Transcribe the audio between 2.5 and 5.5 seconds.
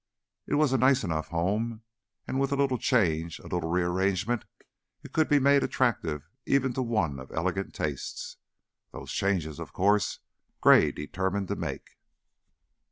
a little change, a little rearrangement, it could be